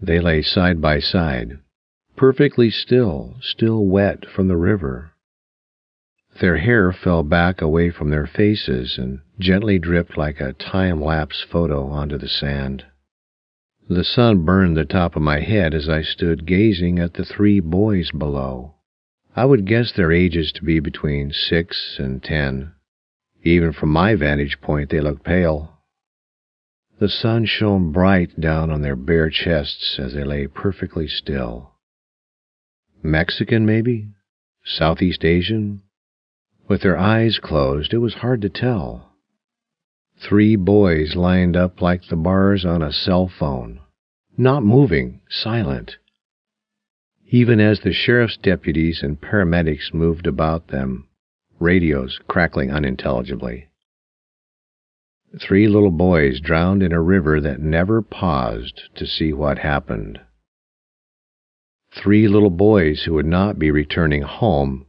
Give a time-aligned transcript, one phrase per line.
[0.00, 1.58] They lay side by side,
[2.16, 5.12] perfectly still, still wet from the river.
[6.40, 11.40] Their hair fell back away from their faces and gently dripped like a time lapse
[11.40, 12.84] photo onto the sand.
[13.88, 17.58] The sun burned the top of my head as I stood gazing at the three
[17.58, 18.74] boys below.
[19.34, 22.72] I would guess their ages to be between six and ten.
[23.42, 25.77] Even from my vantage point, they looked pale.
[26.98, 31.74] The sun shone bright down on their bare chests as they lay perfectly still.
[33.02, 34.08] Mexican, maybe?
[34.64, 35.82] Southeast Asian?
[36.66, 39.12] With their eyes closed, it was hard to tell.
[40.18, 43.80] Three boys lined up like the bars on a cell phone,
[44.36, 45.98] not moving, silent.
[47.28, 51.06] Even as the sheriff's deputies and paramedics moved about them,
[51.60, 53.67] radios crackling unintelligibly.
[55.36, 60.20] Three little boys drowned in a river that never paused to see what happened.
[61.90, 64.86] Three little boys who would not be returning home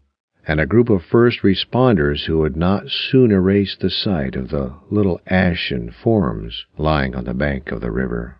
[0.47, 4.73] and a group of first responders who would not soon erase the sight of the
[4.89, 8.37] little ashen forms lying on the bank of the river.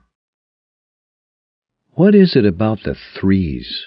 [1.92, 3.86] What is it about the threes?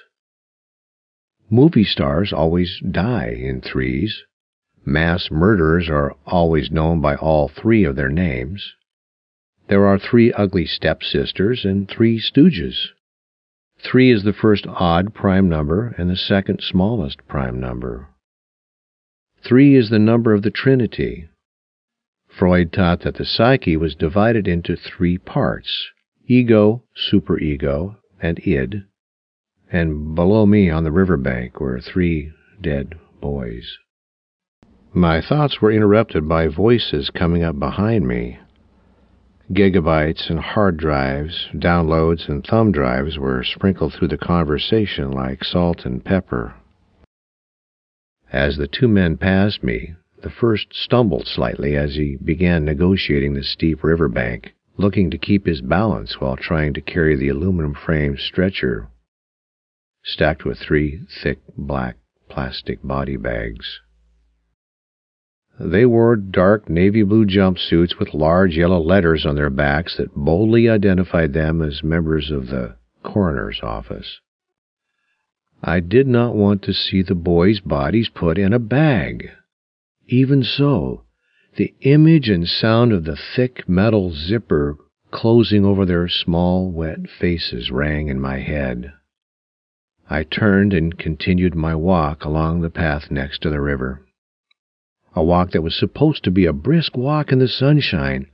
[1.50, 4.22] Movie stars always die in threes.
[4.84, 8.74] Mass murderers are always known by all three of their names.
[9.68, 12.88] There are three ugly stepsisters and three stooges.
[13.78, 18.08] Three is the first odd prime number and the second smallest prime number.
[19.44, 21.28] Three is the number of the Trinity.
[22.28, 25.90] Freud taught that the psyche was divided into three parts
[26.26, 28.84] ego, superego, and id.
[29.70, 33.78] And below me on the river bank were three dead boys.
[34.94, 38.38] My thoughts were interrupted by voices coming up behind me.
[39.50, 45.86] Gigabytes and hard drives, downloads and thumb drives were sprinkled through the conversation like salt
[45.86, 46.54] and pepper.
[48.30, 53.42] As the two men passed me, the first stumbled slightly as he began negotiating the
[53.42, 58.18] steep river bank, looking to keep his balance while trying to carry the aluminum framed
[58.18, 58.88] stretcher
[60.04, 61.96] stacked with three thick black
[62.28, 63.80] plastic body bags.
[65.60, 70.68] They wore dark navy blue jumpsuits with large yellow letters on their backs that boldly
[70.68, 74.20] identified them as members of the coroner's office.
[75.62, 79.30] I did not want to see the boys' bodies put in a bag.
[80.08, 81.04] Even so,
[81.56, 84.76] the image and sound of the thick metal zipper
[85.10, 88.92] closing over their small, wet faces rang in my head.
[90.08, 94.04] I turned and continued my walk along the path next to the river.
[95.14, 98.26] A walk that was supposed to be a brisk walk in the sunshine.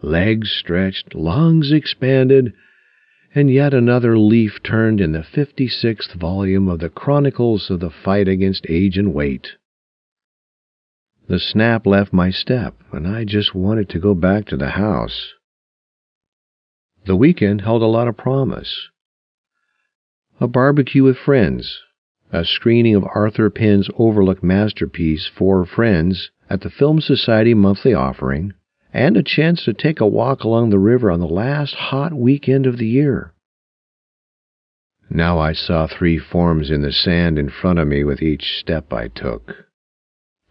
[0.00, 2.54] Legs stretched, lungs expanded,
[3.34, 7.90] and yet another leaf turned in the fifty sixth volume of the Chronicles of the
[7.90, 9.52] Fight Against Age and Weight.
[11.28, 15.32] The snap left my step, and I just wanted to go back to the house.
[17.06, 18.88] The weekend held a lot of promise.
[20.40, 21.78] A barbecue with friends,
[22.32, 28.54] a screening of Arthur Penn's overlooked masterpiece, Four Friends, at the Film Society monthly offering,
[28.92, 32.66] and a chance to take a walk along the river on the last hot weekend
[32.66, 33.34] of the year.
[35.10, 38.92] Now I saw three forms in the sand in front of me with each step
[38.92, 39.66] I took.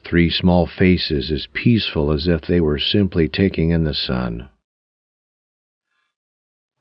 [0.04, 4.50] Three small faces as peaceful as if they were simply taking in the sun.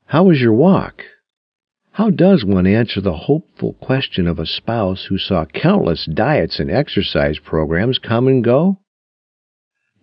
[0.05, 1.03] How was your walk?
[2.01, 6.71] How does one answer the hopeful question of a spouse who saw countless diets and
[6.71, 8.79] exercise programs come and go?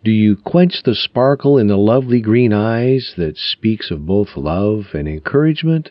[0.04, 4.94] Do you quench the sparkle in the lovely green eyes that speaks of both love
[4.94, 5.90] and encouragement?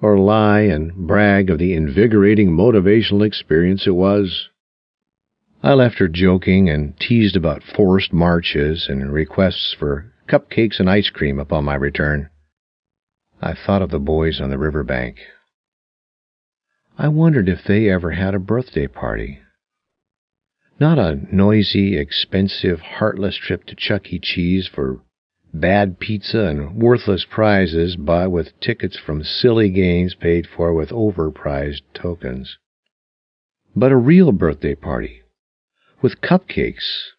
[0.00, 4.50] Or lie and brag of the invigorating motivational experience it was?
[5.64, 11.10] I left her joking and teased about forced marches and requests for cupcakes and ice
[11.10, 12.30] cream upon my return.
[13.42, 15.16] I thought of the boys on the river bank.
[16.98, 19.38] I wondered if they ever had a birthday party.
[20.78, 24.18] Not a noisy, expensive, heartless trip to Chuck E.
[24.18, 25.00] Cheese for
[25.54, 31.82] bad pizza and worthless prizes bought with tickets from silly games paid for with overpriced
[31.94, 32.58] tokens.
[33.74, 35.22] But a real birthday party,
[36.02, 37.12] with cupcakes,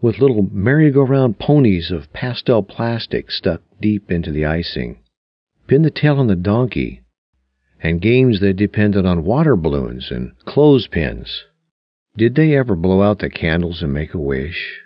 [0.00, 4.98] with little merry-go-round ponies of pastel plastic stuck deep into the icing,
[5.66, 7.02] pin the tail on the donkey,
[7.82, 11.44] and games that depended on water balloons and clothespins
[12.16, 14.80] did they ever blow out the candles and make a wish?